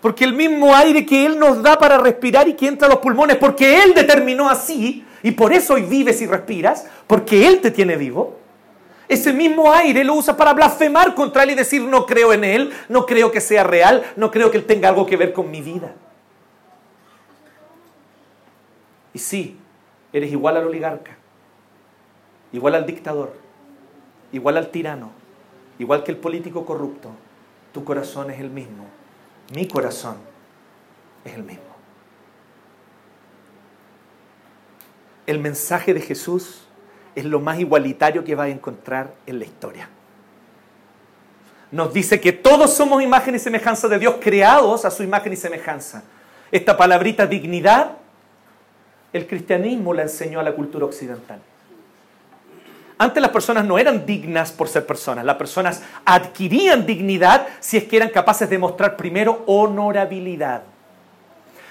Porque 0.00 0.24
el 0.24 0.34
mismo 0.34 0.76
aire 0.76 1.06
que 1.06 1.24
Él 1.24 1.38
nos 1.38 1.62
da 1.62 1.78
para 1.78 1.96
respirar 1.96 2.46
y 2.46 2.52
que 2.52 2.68
entra 2.68 2.86
a 2.86 2.90
los 2.90 2.98
pulmones, 2.98 3.38
porque 3.38 3.82
Él 3.82 3.94
determinó 3.94 4.50
así, 4.50 5.04
y 5.24 5.30
por 5.30 5.54
eso 5.54 5.72
hoy 5.72 5.84
vives 5.84 6.20
y 6.20 6.26
respiras, 6.26 6.86
porque 7.06 7.48
Él 7.48 7.62
te 7.62 7.70
tiene 7.70 7.96
vivo. 7.96 8.36
Ese 9.08 9.32
mismo 9.32 9.72
aire 9.72 10.04
lo 10.04 10.12
usa 10.12 10.36
para 10.36 10.52
blasfemar 10.52 11.14
contra 11.14 11.44
Él 11.44 11.52
y 11.52 11.54
decir 11.54 11.80
no 11.80 12.04
creo 12.04 12.34
en 12.34 12.44
Él, 12.44 12.74
no 12.90 13.06
creo 13.06 13.32
que 13.32 13.40
sea 13.40 13.64
real, 13.64 14.04
no 14.16 14.30
creo 14.30 14.50
que 14.50 14.58
Él 14.58 14.66
tenga 14.66 14.90
algo 14.90 15.06
que 15.06 15.16
ver 15.16 15.32
con 15.32 15.50
mi 15.50 15.62
vida. 15.62 15.94
Y 19.14 19.18
sí, 19.18 19.56
eres 20.12 20.30
igual 20.30 20.58
al 20.58 20.66
oligarca, 20.66 21.16
igual 22.52 22.74
al 22.74 22.84
dictador, 22.84 23.32
igual 24.30 24.58
al 24.58 24.68
tirano, 24.68 25.10
igual 25.78 26.04
que 26.04 26.12
el 26.12 26.18
político 26.18 26.66
corrupto. 26.66 27.08
Tu 27.72 27.82
corazón 27.82 28.30
es 28.30 28.40
el 28.40 28.50
mismo, 28.50 28.84
mi 29.54 29.66
corazón 29.68 30.18
es 31.24 31.32
el 31.32 31.44
mismo. 31.44 31.73
El 35.26 35.38
mensaje 35.38 35.94
de 35.94 36.00
Jesús 36.00 36.62
es 37.14 37.24
lo 37.24 37.40
más 37.40 37.58
igualitario 37.58 38.24
que 38.24 38.34
va 38.34 38.44
a 38.44 38.48
encontrar 38.48 39.14
en 39.26 39.38
la 39.38 39.44
historia. 39.44 39.88
Nos 41.70 41.92
dice 41.92 42.20
que 42.20 42.32
todos 42.32 42.72
somos 42.72 43.02
imagen 43.02 43.34
y 43.34 43.38
semejanza 43.38 43.88
de 43.88 43.98
Dios, 43.98 44.16
creados 44.20 44.84
a 44.84 44.90
su 44.90 45.02
imagen 45.02 45.32
y 45.32 45.36
semejanza. 45.36 46.04
Esta 46.52 46.76
palabrita 46.76 47.26
dignidad, 47.26 47.92
el 49.12 49.26
cristianismo 49.26 49.94
la 49.94 50.02
enseñó 50.02 50.40
a 50.40 50.42
la 50.42 50.52
cultura 50.52 50.84
occidental. 50.84 51.40
Antes 52.96 53.20
las 53.20 53.32
personas 53.32 53.64
no 53.64 53.76
eran 53.76 54.06
dignas 54.06 54.52
por 54.52 54.68
ser 54.68 54.86
personas, 54.86 55.24
las 55.24 55.36
personas 55.36 55.82
adquirían 56.04 56.86
dignidad 56.86 57.46
si 57.58 57.76
es 57.76 57.84
que 57.84 57.96
eran 57.96 58.10
capaces 58.10 58.48
de 58.48 58.58
mostrar 58.58 58.96
primero 58.96 59.42
honorabilidad. 59.46 60.62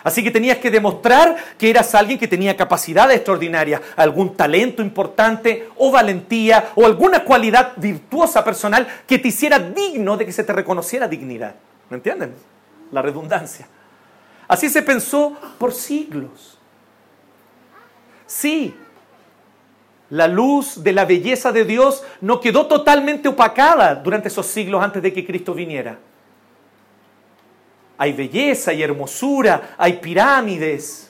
Así 0.03 0.21
que 0.21 0.31
tenías 0.31 0.57
que 0.57 0.69
demostrar 0.69 1.35
que 1.57 1.69
eras 1.69 1.95
alguien 1.95 2.19
que 2.19 2.27
tenía 2.27 2.57
capacidades 2.57 3.15
extraordinarias, 3.17 3.81
algún 3.95 4.35
talento 4.35 4.81
importante 4.81 5.69
o 5.77 5.91
valentía 5.91 6.71
o 6.75 6.85
alguna 6.85 7.23
cualidad 7.23 7.73
virtuosa 7.77 8.43
personal 8.43 8.85
que 9.07 9.17
te 9.17 9.29
hiciera 9.29 9.59
digno 9.59 10.17
de 10.17 10.25
que 10.25 10.33
se 10.33 10.43
te 10.43 10.51
reconociera 10.51 11.07
dignidad. 11.07 11.55
¿Me 11.89 11.97
entienden? 11.97 12.33
La 12.91 13.01
redundancia. 13.01 13.67
Así 14.47 14.69
se 14.69 14.81
pensó 14.81 15.37
por 15.57 15.73
siglos. 15.73 16.57
Sí, 18.25 18.75
la 20.09 20.27
luz 20.27 20.83
de 20.83 20.91
la 20.91 21.05
belleza 21.05 21.51
de 21.53 21.63
Dios 21.63 22.03
no 22.19 22.41
quedó 22.41 22.67
totalmente 22.67 23.29
opacada 23.29 23.95
durante 23.95 24.27
esos 24.27 24.47
siglos 24.47 24.83
antes 24.83 25.01
de 25.01 25.13
que 25.13 25.25
Cristo 25.25 25.53
viniera 25.53 25.97
hay 28.03 28.11
belleza, 28.11 28.71
hay 28.71 28.83
hermosura, 28.83 29.75
hay 29.77 29.93
pirámides, 29.93 31.09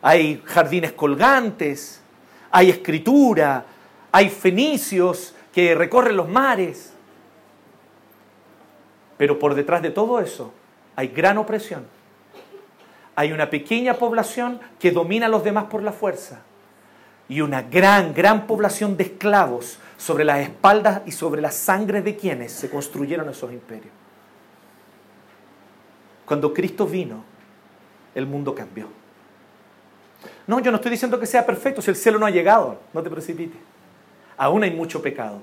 hay 0.00 0.40
jardines 0.46 0.92
colgantes, 0.92 2.00
hay 2.50 2.70
escritura, 2.70 3.66
hay 4.10 4.30
fenicios 4.30 5.34
que 5.52 5.74
recorren 5.74 6.16
los 6.16 6.26
mares. 6.26 6.94
Pero 9.18 9.38
por 9.38 9.54
detrás 9.54 9.82
de 9.82 9.90
todo 9.90 10.20
eso 10.20 10.54
hay 10.96 11.08
gran 11.08 11.36
opresión. 11.36 11.86
Hay 13.14 13.32
una 13.32 13.50
pequeña 13.50 13.92
población 13.92 14.58
que 14.78 14.92
domina 14.92 15.26
a 15.26 15.28
los 15.28 15.44
demás 15.44 15.64
por 15.64 15.82
la 15.82 15.92
fuerza. 15.92 16.40
Y 17.28 17.42
una 17.42 17.60
gran, 17.60 18.14
gran 18.14 18.46
población 18.46 18.96
de 18.96 19.04
esclavos 19.04 19.78
sobre 19.98 20.24
las 20.24 20.38
espaldas 20.40 21.02
y 21.04 21.12
sobre 21.12 21.42
la 21.42 21.50
sangre 21.50 22.00
de 22.00 22.16
quienes 22.16 22.52
se 22.52 22.70
construyeron 22.70 23.28
esos 23.28 23.52
imperios. 23.52 23.99
Cuando 26.30 26.54
Cristo 26.54 26.86
vino, 26.86 27.24
el 28.14 28.24
mundo 28.24 28.54
cambió. 28.54 28.86
No, 30.46 30.60
yo 30.60 30.70
no 30.70 30.76
estoy 30.76 30.92
diciendo 30.92 31.18
que 31.18 31.26
sea 31.26 31.44
perfecto, 31.44 31.82
si 31.82 31.90
el 31.90 31.96
cielo 31.96 32.20
no 32.20 32.26
ha 32.26 32.30
llegado, 32.30 32.78
no 32.92 33.02
te 33.02 33.10
precipites. 33.10 33.60
Aún 34.36 34.62
hay 34.62 34.70
mucho 34.70 35.02
pecado. 35.02 35.42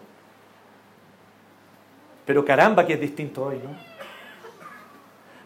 Pero 2.25 2.45
caramba 2.45 2.85
que 2.85 2.93
es 2.93 3.01
distinto 3.01 3.47
hoy, 3.47 3.57
¿no? 3.57 3.77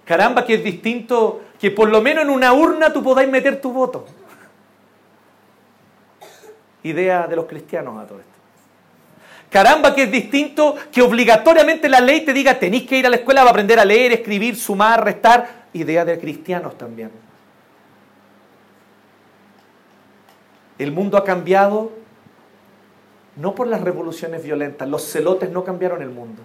Caramba 0.06 0.46
que 0.46 0.54
es 0.54 0.64
distinto 0.64 1.42
que 1.60 1.72
por 1.72 1.90
lo 1.90 2.04
menos 2.04 2.24
en 2.24 2.30
una 2.30 2.54
urna 2.54 2.94
tú 2.94 3.02
podáis 3.02 3.28
meter 3.28 3.60
tu 3.60 3.74
voto. 3.74 4.06
Idea 6.84 7.26
de 7.26 7.36
los 7.36 7.46
cristianos 7.46 7.98
a 8.00 8.06
todo 8.06 8.20
esto. 8.20 8.31
Caramba, 9.52 9.94
que 9.94 10.04
es 10.04 10.12
distinto 10.12 10.76
que 10.94 11.02
obligatoriamente 11.02 11.90
la 11.90 12.00
ley 12.00 12.22
te 12.22 12.32
diga 12.32 12.58
tenéis 12.58 12.88
que 12.88 12.98
ir 12.98 13.06
a 13.06 13.10
la 13.10 13.18
escuela 13.18 13.42
para 13.42 13.52
aprender 13.52 13.80
a 13.80 13.86
leer, 13.86 14.14
escribir, 14.14 14.56
sumar, 14.56 15.04
restar. 15.04 15.68
Idea 15.74 16.06
de 16.06 16.18
cristianos 16.18 16.78
también. 16.78 17.12
El 20.80 20.94
mundo 20.94 21.18
ha 21.18 21.26
cambiado 21.26 21.92
no 23.36 23.54
por 23.54 23.68
las 23.68 23.82
revoluciones 23.82 24.42
violentas. 24.42 24.88
Los 24.88 25.12
celotes 25.12 25.52
no 25.52 25.66
cambiaron 25.66 26.02
el 26.02 26.10
mundo. 26.10 26.42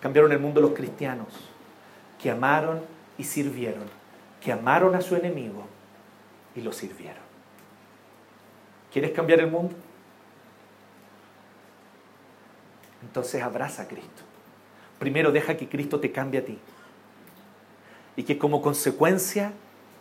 Cambiaron 0.00 0.32
el 0.32 0.40
mundo 0.40 0.60
los 0.60 0.72
cristianos, 0.72 1.28
que 2.20 2.32
amaron 2.32 2.80
y 3.16 3.22
sirvieron, 3.22 3.84
que 4.40 4.50
amaron 4.50 4.96
a 4.96 5.00
su 5.02 5.14
enemigo 5.14 5.66
y 6.56 6.62
lo 6.62 6.72
sirvieron. 6.72 7.22
¿Quieres 8.92 9.12
cambiar 9.12 9.38
el 9.38 9.50
mundo? 9.52 9.76
Entonces 13.02 13.42
abraza 13.42 13.82
a 13.82 13.88
Cristo. 13.88 14.22
Primero 14.98 15.32
deja 15.32 15.56
que 15.56 15.68
Cristo 15.68 15.98
te 15.98 16.12
cambie 16.12 16.40
a 16.40 16.44
ti. 16.44 16.58
Y 18.16 18.22
que 18.22 18.38
como 18.38 18.60
consecuencia 18.60 19.52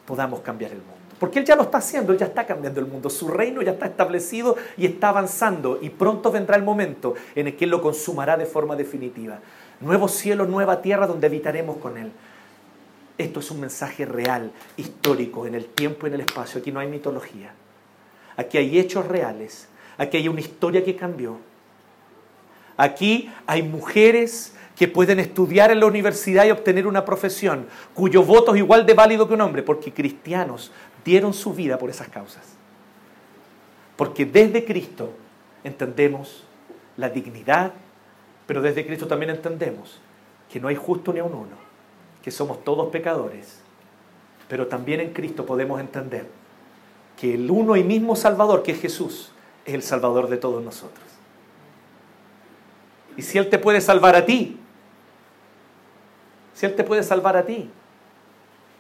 podamos 0.06 0.42
cambiar 0.42 0.72
el 0.72 0.80
mundo. 0.80 0.96
Porque 1.20 1.40
Él 1.40 1.46
ya 1.46 1.56
lo 1.56 1.64
está 1.64 1.80
haciendo, 1.80 2.14
Él 2.14 2.20
ya 2.20 2.26
está 2.28 2.46
cambiando 2.46 2.80
el 2.80 2.86
mundo. 2.86 3.10
Su 3.10 3.28
reino 3.28 3.62
ya 3.62 3.72
está 3.72 3.86
establecido 3.86 4.56
y 4.78 4.86
está 4.86 5.10
avanzando. 5.10 5.80
Y 5.82 5.90
pronto 5.90 6.32
vendrá 6.32 6.56
el 6.56 6.64
momento 6.64 7.14
en 7.36 7.48
el 7.48 7.56
que 7.56 7.66
Él 7.66 7.72
lo 7.72 7.82
consumará 7.82 8.38
de 8.38 8.46
forma 8.46 8.76
definitiva. 8.76 9.40
Nuevo 9.82 10.08
cielo, 10.08 10.46
nueva 10.46 10.82
tierra 10.82 11.08
donde 11.08 11.28
habitaremos 11.28 11.78
con 11.78 11.98
Él. 11.98 12.12
Esto 13.18 13.42
es 13.42 13.52
un 13.52 13.60
mensaje 13.60 14.06
real, 14.06 14.52
histórico, 14.78 15.46
en 15.46 15.56
el 15.56 15.66
tiempo 15.66 16.08
y 16.08 16.10
en 16.10 16.16
el 16.16 16.22
espacio. 16.22 16.62
Aquí 16.62 16.72
no 16.72 16.80
hay 16.80 16.88
mitología. 16.88 17.54
Aquí 18.38 18.58
hay 18.58 18.80
hechos 18.80 19.06
reales. 19.06 19.68
Aquí 19.98 20.16
hay 20.16 20.30
una 20.30 20.40
historia 20.40 20.84
que 20.86 20.96
cambió 20.96 21.38
Aquí 22.80 23.30
hay 23.46 23.62
mujeres 23.62 24.54
que 24.78 24.88
pueden 24.88 25.20
estudiar 25.20 25.70
en 25.70 25.82
la 25.82 25.86
universidad 25.86 26.46
y 26.46 26.52
obtener 26.52 26.88
una 26.88 27.04
profesión, 27.04 27.68
cuyo 27.94 28.24
voto 28.24 28.56
es 28.56 28.60
igual 28.60 28.86
de 28.86 28.94
válido 28.94 29.28
que 29.28 29.34
un 29.34 29.42
hombre, 29.42 29.64
porque 29.64 29.94
cristianos 29.94 30.72
dieron 31.04 31.34
su 31.34 31.54
vida 31.54 31.78
por 31.78 31.90
esas 31.90 32.08
causas. 32.08 32.42
Porque 33.98 34.26
desde 34.26 34.64
Cristo 34.64 35.12
entendemos 35.66 36.46
la 36.96 37.10
dignidad, 37.10 37.74
pero 38.48 38.62
desde 38.62 38.86
Cristo 38.86 39.08
también 39.08 39.32
entendemos 39.32 40.00
que 40.50 40.62
no 40.62 40.70
hay 40.70 40.78
justo 40.78 41.12
ni 41.12 41.20
a 41.20 41.26
un 41.26 41.34
uno, 41.34 41.58
que 42.24 42.32
somos 42.32 42.64
todos 42.64 42.90
pecadores, 42.92 43.60
pero 44.48 44.68
también 44.68 45.02
en 45.02 45.12
Cristo 45.12 45.46
podemos 45.46 45.82
entender 45.82 46.28
que 47.20 47.34
el 47.34 47.52
uno 47.52 47.76
y 47.76 47.84
mismo 47.84 48.16
Salvador, 48.16 48.64
que 48.64 48.72
es 48.72 48.80
Jesús, 48.80 49.34
es 49.66 49.74
el 49.74 49.84
Salvador 49.84 50.30
de 50.30 50.38
todos 50.38 50.64
nosotros. 50.64 51.19
Y 53.18 53.22
si 53.22 53.38
Él 53.38 53.50
te 53.50 53.60
puede 53.60 53.82
salvar 53.82 54.16
a 54.16 54.26
ti, 54.26 54.58
si 56.54 56.66
Él 56.66 56.76
te 56.76 56.84
puede 56.84 57.04
salvar 57.04 57.38
a 57.38 57.46
ti, 57.46 57.70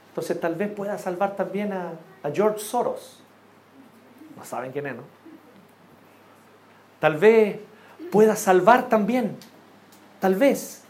entonces 0.10 0.40
tal 0.40 0.56
vez 0.56 0.70
pueda 0.72 0.98
salvar 0.98 1.36
también 1.36 1.72
a, 1.72 1.94
George 2.34 2.60
Soros. 2.60 3.22
No 4.36 4.44
saben 4.44 4.72
quién 4.72 4.88
es, 4.88 4.96
¿no? 4.96 5.04
Tal 7.00 7.16
vez 7.16 7.60
pueda 8.12 8.36
salvar 8.36 8.90
también, 8.90 9.38
tal 10.20 10.36
vez, 10.36 10.84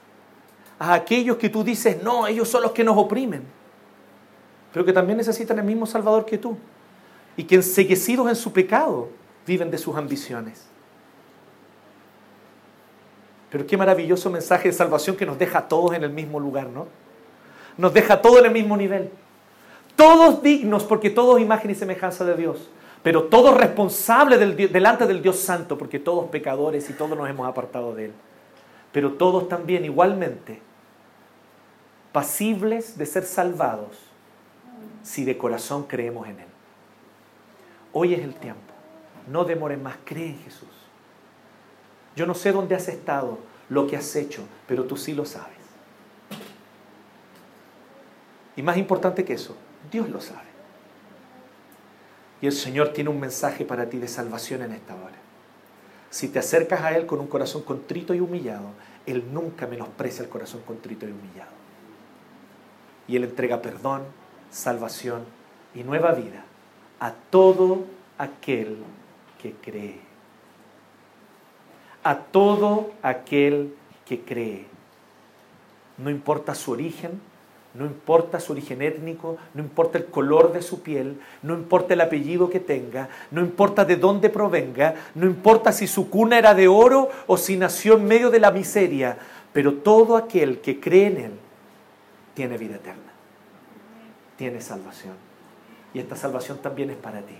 a 0.80 0.94
aquellos 0.94 1.38
que 1.38 1.50
tú 1.50 1.64
dices, 1.64 2.02
no, 2.02 2.26
ellos 2.26 2.50
son 2.50 2.64
los 2.64 2.72
que 2.72 2.84
nos 2.84 2.98
oprimen, 2.98 3.44
pero 4.74 4.84
que 4.86 4.94
también 4.94 5.18
necesitan 5.18 5.60
el 5.60 5.66
mismo 5.66 5.86
Salvador 5.86 6.26
que 6.26 6.38
tú, 6.38 6.58
y 7.38 7.44
que 7.44 7.56
enseguecidos 7.56 8.28
en 8.30 8.36
su 8.36 8.52
pecado 8.52 9.10
viven 9.46 9.70
de 9.70 9.78
sus 9.78 9.96
ambiciones. 9.96 10.69
Pero 13.50 13.66
qué 13.66 13.78
maravilloso 13.78 14.30
mensaje 14.30 14.70
de 14.70 14.74
salvación 14.74 15.16
que 15.16 15.26
nos 15.26 15.40
deja 15.40 15.60
a 15.60 15.68
todos 15.68 15.94
en 15.96 16.04
el 16.04 16.12
mismo 16.12 16.40
lugar, 16.40 16.68
¿no? 16.68 16.88
Nos 17.78 17.94
deja 17.94 18.16
a 18.16 18.22
todos 18.22 18.40
en 18.40 18.46
el 18.46 18.52
mismo 18.52 18.78
nivel. 18.78 19.10
Todos 19.96 20.44
dignos 20.44 20.84
porque 20.84 21.10
todos 21.10 21.40
imagen 21.42 21.72
y 21.72 21.76
semejanza 21.76 22.24
de 22.26 22.36
Dios. 22.36 22.70
Pero 23.02 23.24
todos 23.24 23.58
responsables 23.58 24.40
delante 24.72 25.08
del 25.08 25.22
Dios 25.22 25.40
Santo 25.40 25.78
porque 25.78 26.00
todos 26.00 26.30
pecadores 26.30 26.90
y 26.90 26.94
todos 26.94 27.18
nos 27.18 27.30
hemos 27.30 27.48
apartado 27.48 27.96
de 27.96 28.06
Él. 28.06 28.14
Pero 28.92 29.14
todos 29.14 29.48
también 29.48 29.86
igualmente 29.86 30.62
pasibles 32.12 32.98
de 32.98 33.06
ser 33.06 33.24
salvados 33.24 33.98
si 35.04 35.24
de 35.24 35.38
corazón 35.38 35.84
creemos 35.84 36.28
en 36.28 36.40
Él. 36.40 36.48
Hoy 37.94 38.14
es 38.14 38.22
el 38.22 38.36
tiempo. 38.36 38.62
No 39.28 39.46
demores 39.46 39.80
más. 39.80 39.96
Cree 40.04 40.28
en 40.28 40.40
Jesús. 40.40 40.79
Yo 42.20 42.26
no 42.26 42.36
sé 42.36 42.52
dónde 42.52 42.76
has 42.76 42.90
estado, 42.90 43.38
lo 43.70 43.88
que 43.88 43.96
has 43.96 44.14
hecho, 44.18 44.44
pero 44.68 44.84
tú 44.84 44.98
sí 44.98 45.14
lo 45.14 45.24
sabes. 45.24 45.56
Y 48.58 48.62
más 48.62 48.76
importante 48.76 49.24
que 49.24 49.32
eso, 49.32 49.56
Dios 49.90 50.10
lo 50.10 50.20
sabe. 50.20 50.50
Y 52.42 52.48
el 52.48 52.52
Señor 52.52 52.90
tiene 52.90 53.10
un 53.10 53.22
mensaje 53.22 53.64
para 53.64 53.90
ti 53.90 54.00
de 54.00 54.10
salvación 54.10 54.64
en 54.64 54.74
esta 54.74 54.96
hora. 54.96 55.16
Si 56.10 56.28
te 56.28 56.40
acercas 56.40 56.82
a 56.82 56.92
Él 56.92 57.06
con 57.06 57.22
un 57.22 57.28
corazón 57.28 57.62
contrito 57.62 58.14
y 58.14 58.20
humillado, 58.20 58.72
Él 59.06 59.24
nunca 59.32 59.66
menosprecia 59.66 60.22
el 60.22 60.30
corazón 60.30 60.60
contrito 60.64 61.08
y 61.08 61.12
humillado. 61.12 61.52
Y 63.08 63.16
Él 63.16 63.24
entrega 63.24 63.62
perdón, 63.62 64.04
salvación 64.52 65.24
y 65.74 65.86
nueva 65.86 66.12
vida 66.12 66.44
a 67.00 67.14
todo 67.14 67.86
aquel 68.18 68.76
que 69.42 69.54
cree 69.54 70.09
a 72.10 72.18
todo 72.18 72.90
aquel 73.04 73.76
que 74.08 74.22
cree. 74.22 74.66
No 76.00 76.10
importa 76.10 76.56
su 76.56 76.72
origen, 76.72 77.22
no 77.76 77.86
importa 77.86 78.40
su 78.40 78.54
origen 78.54 78.82
étnico, 78.82 79.38
no 79.54 79.62
importa 79.62 80.00
el 80.00 80.06
color 80.06 80.52
de 80.52 80.64
su 80.64 80.82
piel, 80.82 81.22
no 81.44 81.54
importa 81.54 81.94
el 81.94 82.02
apellido 82.02 82.50
que 82.50 82.60
tenga, 82.60 83.10
no 83.30 83.42
importa 83.42 83.86
de 83.86 83.96
dónde 83.96 84.32
provenga, 84.32 84.96
no 85.14 85.28
importa 85.28 85.72
si 85.72 85.86
su 85.86 86.10
cuna 86.10 86.40
era 86.40 86.56
de 86.56 86.68
oro 86.68 87.12
o 87.28 87.38
si 87.38 87.58
nació 87.58 87.98
en 87.98 88.06
medio 88.06 88.32
de 88.32 88.40
la 88.40 88.50
miseria, 88.50 89.16
pero 89.54 89.76
todo 89.76 90.18
aquel 90.18 90.62
que 90.62 90.80
cree 90.80 91.06
en 91.06 91.18
Él 91.18 91.32
tiene 92.34 92.58
vida 92.58 92.78
eterna, 92.78 93.12
tiene 94.36 94.62
salvación. 94.62 95.14
Y 95.94 96.00
esta 96.00 96.16
salvación 96.16 96.58
también 96.58 96.90
es 96.90 96.98
para 96.98 97.22
ti. 97.22 97.38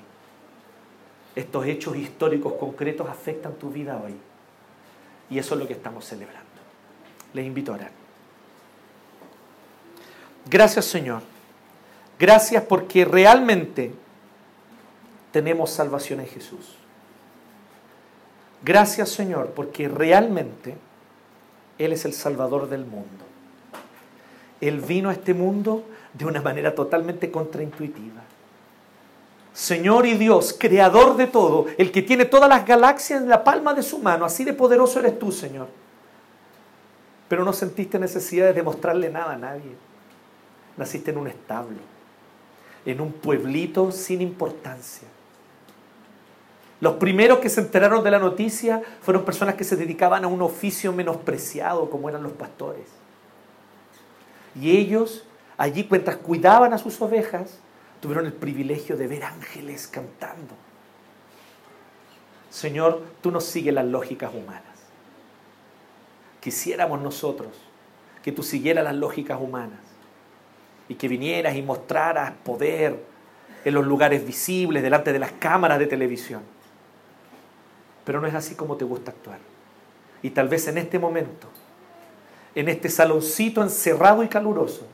Estos 1.36 1.66
hechos 1.66 1.96
históricos 1.96 2.54
concretos 2.54 3.10
afectan 3.10 3.54
tu 3.54 3.72
vida 3.72 4.00
hoy. 4.06 4.29
Y 5.30 5.38
eso 5.38 5.54
es 5.56 5.62
lo 5.62 5.68
que 5.68 5.74
estamos 5.74 6.06
celebrando. 6.06 6.48
Les 7.34 7.46
invito 7.46 7.72
a 7.72 7.76
orar. 7.76 7.92
Gracias 10.50 10.86
Señor. 10.86 11.22
Gracias 12.18 12.64
porque 12.64 13.06
realmente 13.06 13.94
tenemos 15.32 15.70
salvación 15.70 16.20
en 16.20 16.28
Jesús. 16.28 16.76
Gracias 18.64 19.10
Señor 19.10 19.52
porque 19.56 19.88
realmente 19.88 20.76
Él 21.78 21.94
es 21.94 22.06
el 22.06 22.14
Salvador 22.14 22.68
del 22.68 22.86
mundo. 22.86 23.26
Él 24.60 24.82
vino 24.82 25.10
a 25.10 25.14
este 25.14 25.34
mundo 25.34 25.86
de 26.14 26.26
una 26.26 26.42
manera 26.42 26.76
totalmente 26.76 27.32
contraintuitiva. 27.32 28.22
Señor 29.54 30.06
y 30.06 30.14
Dios, 30.16 30.56
creador 30.58 31.18
de 31.18 31.28
todo, 31.28 31.66
el 31.78 31.92
que 31.92 32.02
tiene 32.02 32.26
todas 32.26 32.50
las 32.50 32.66
galaxias 32.66 33.22
en 33.22 33.30
la 33.30 33.44
palma 33.44 33.74
de 33.74 33.84
su 33.84 34.00
mano, 34.00 34.26
así 34.26 34.44
de 34.44 34.54
poderoso 34.54 35.00
eres 35.00 35.18
tú, 35.20 35.32
Señor. 35.32 35.68
Pero 37.28 37.44
no 37.44 37.54
sentiste 37.54 38.00
necesidad 38.00 38.48
de 38.48 38.54
demostrarle 38.54 39.10
nada 39.10 39.34
a 39.34 39.38
nadie. 39.38 39.76
Naciste 40.78 41.12
en 41.12 41.18
un 41.18 41.28
establo, 41.28 41.78
en 42.86 43.02
un 43.02 43.12
pueblito 43.12 43.92
sin 43.92 44.22
importancia. 44.22 45.08
Los 46.82 46.94
primeros 46.96 47.40
que 47.40 47.50
se 47.50 47.60
enteraron 47.60 48.04
de 48.04 48.12
la 48.12 48.20
noticia 48.20 48.82
fueron 49.02 49.26
personas 49.26 49.56
que 49.56 49.66
se 49.66 49.76
dedicaban 49.76 50.24
a 50.24 50.28
un 50.28 50.42
oficio 50.42 50.94
menospreciado 50.94 51.90
como 51.90 52.08
eran 52.08 52.24
los 52.24 52.32
pastores. 52.32 52.86
Y 54.60 54.78
ellos 54.78 55.26
allí 55.58 55.86
mientras 55.92 56.16
cuidaban 56.16 56.74
a 56.74 56.78
sus 56.78 57.02
ovejas, 57.02 57.60
tuvieron 58.00 58.26
el 58.26 58.34
privilegio 58.34 58.98
de 58.98 59.08
ver 59.08 59.24
ángeles 59.24 59.88
cantando. 59.88 60.56
Señor, 62.50 63.04
tú 63.22 63.32
nos 63.32 63.46
sigues 63.46 63.74
las 63.74 63.86
lógicas 63.86 64.34
humanas. 64.34 64.64
Quisiéramos 66.40 67.02
nosotros 67.02 67.50
que 68.24 68.32
tú 68.32 68.44
siguieras 68.44 68.84
las 68.84 68.96
lógicas 68.96 69.40
humanas 69.40 69.80
y 70.88 70.96
que 70.96 71.08
vinieras 71.08 71.56
y 71.56 71.62
mostraras 71.62 72.32
poder 72.44 73.04
en 73.66 73.74
los 73.74 73.86
lugares 73.86 74.26
visibles, 74.26 74.82
delante 74.82 75.12
de 75.12 75.20
las 75.20 75.34
cámaras 75.34 75.80
de 75.80 75.86
televisión. 75.86 76.42
Pero 78.06 78.22
no 78.22 78.28
es 78.28 78.34
así 78.34 78.56
como 78.56 78.78
te 78.78 78.86
gusta 78.86 79.12
actuar. 79.12 79.40
Y 80.24 80.30
tal 80.32 80.48
vez 80.48 80.68
en 80.68 80.78
este 80.78 80.98
momento, 80.98 81.48
en 82.56 82.70
este 82.70 82.90
saloncito 82.90 83.62
encerrado 83.62 84.24
y 84.24 84.30
caluroso, 84.30 84.88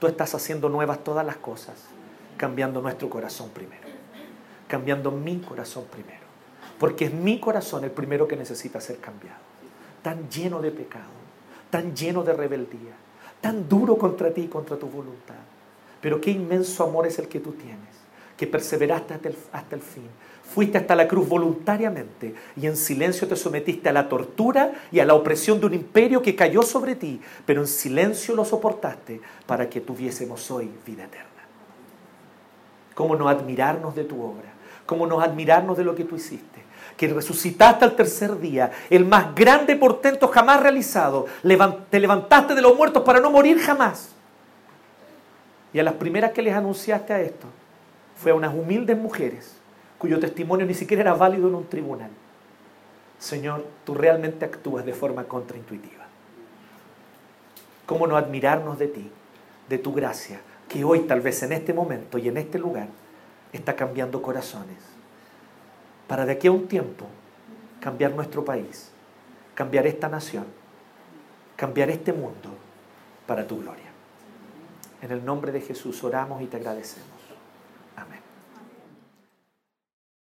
tú 0.00 0.08
estás 0.08 0.34
haciendo 0.34 0.68
nuevas 0.68 1.02
todas 1.02 1.24
las 1.24 1.36
cosas 1.36 1.76
cambiando 2.38 2.80
nuestro 2.80 3.10
corazón 3.10 3.50
primero, 3.50 3.86
cambiando 4.66 5.10
mi 5.10 5.38
corazón 5.40 5.84
primero, 5.92 6.24
porque 6.78 7.06
es 7.06 7.12
mi 7.12 7.38
corazón 7.38 7.84
el 7.84 7.90
primero 7.90 8.26
que 8.26 8.36
necesita 8.36 8.80
ser 8.80 8.96
cambiado, 8.96 9.40
tan 10.02 10.30
lleno 10.30 10.62
de 10.62 10.70
pecado, 10.70 11.18
tan 11.68 11.94
lleno 11.94 12.22
de 12.22 12.32
rebeldía, 12.32 12.94
tan 13.42 13.68
duro 13.68 13.98
contra 13.98 14.32
ti 14.32 14.42
y 14.42 14.48
contra 14.48 14.78
tu 14.78 14.86
voluntad. 14.86 15.34
Pero 16.00 16.20
qué 16.20 16.30
inmenso 16.30 16.84
amor 16.84 17.06
es 17.06 17.18
el 17.18 17.28
que 17.28 17.40
tú 17.40 17.52
tienes, 17.52 17.76
que 18.36 18.46
perseveraste 18.46 19.14
hasta 19.14 19.28
el, 19.28 19.36
hasta 19.52 19.74
el 19.74 19.82
fin, 19.82 20.08
Fuiste 20.48 20.78
hasta 20.78 20.96
la 20.96 21.06
cruz 21.06 21.28
voluntariamente 21.28 22.34
y 22.56 22.66
en 22.66 22.76
silencio 22.78 23.28
te 23.28 23.36
sometiste 23.36 23.90
a 23.90 23.92
la 23.92 24.08
tortura 24.08 24.72
y 24.90 24.98
a 24.98 25.04
la 25.04 25.12
opresión 25.12 25.60
de 25.60 25.66
un 25.66 25.74
imperio 25.74 26.22
que 26.22 26.34
cayó 26.34 26.62
sobre 26.62 26.94
ti, 26.94 27.20
pero 27.44 27.60
en 27.60 27.66
silencio 27.66 28.34
lo 28.34 28.46
soportaste 28.46 29.20
para 29.46 29.68
que 29.68 29.82
tuviésemos 29.82 30.50
hoy 30.50 30.70
vida 30.86 31.04
eterna 31.04 31.27
cómo 32.98 33.14
no 33.14 33.28
admirarnos 33.28 33.94
de 33.94 34.02
tu 34.02 34.20
obra, 34.20 34.48
cómo 34.84 35.06
no 35.06 35.20
admirarnos 35.20 35.76
de 35.76 35.84
lo 35.84 35.94
que 35.94 36.02
tú 36.02 36.16
hiciste, 36.16 36.64
que 36.96 37.06
resucitaste 37.06 37.84
al 37.84 37.94
tercer 37.94 38.40
día, 38.40 38.72
el 38.90 39.04
más 39.04 39.36
grande 39.36 39.76
portento 39.76 40.26
jamás 40.26 40.60
realizado, 40.60 41.26
te 41.90 42.00
levantaste 42.00 42.56
de 42.56 42.60
los 42.60 42.76
muertos 42.76 43.04
para 43.04 43.20
no 43.20 43.30
morir 43.30 43.60
jamás. 43.60 44.08
Y 45.72 45.78
a 45.78 45.84
las 45.84 45.94
primeras 45.94 46.32
que 46.32 46.42
les 46.42 46.52
anunciaste 46.52 47.12
a 47.12 47.20
esto, 47.20 47.46
fue 48.16 48.32
a 48.32 48.34
unas 48.34 48.52
humildes 48.52 48.98
mujeres 48.98 49.54
cuyo 49.96 50.18
testimonio 50.18 50.66
ni 50.66 50.74
siquiera 50.74 51.02
era 51.02 51.14
válido 51.14 51.46
en 51.46 51.54
un 51.54 51.68
tribunal. 51.68 52.10
Señor, 53.20 53.64
tú 53.84 53.94
realmente 53.94 54.44
actúas 54.44 54.84
de 54.84 54.92
forma 54.92 55.22
contraintuitiva. 55.22 56.04
¿Cómo 57.86 58.08
no 58.08 58.16
admirarnos 58.16 58.76
de 58.76 58.88
ti, 58.88 59.08
de 59.68 59.78
tu 59.78 59.92
gracia, 59.94 60.40
que 60.68 60.84
hoy 60.84 61.00
tal 61.00 61.20
vez 61.20 61.42
en 61.42 61.52
este 61.52 61.72
momento 61.72 62.18
y 62.18 62.28
en 62.28 62.36
este 62.36 62.58
lugar 62.58 62.88
está 63.52 63.74
cambiando 63.74 64.20
corazones. 64.20 64.78
Para 66.06 66.26
de 66.26 66.32
aquí 66.32 66.46
a 66.46 66.52
un 66.52 66.68
tiempo 66.68 67.06
cambiar 67.80 68.12
nuestro 68.12 68.44
país, 68.44 68.90
cambiar 69.54 69.86
esta 69.86 70.08
nación, 70.08 70.46
cambiar 71.56 71.90
este 71.90 72.12
mundo 72.12 72.50
para 73.26 73.46
tu 73.46 73.60
gloria. 73.60 73.88
En 75.00 75.10
el 75.10 75.24
nombre 75.24 75.52
de 75.52 75.60
Jesús 75.60 76.02
oramos 76.04 76.42
y 76.42 76.46
te 76.46 76.56
agradecemos. 76.56 77.17